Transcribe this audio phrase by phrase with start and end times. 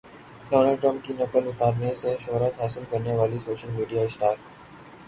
[0.49, 4.35] Donald Trump کی نقل اتارنے سے شہرت حاصل کرنے والی سوشل میڈیا اسٹار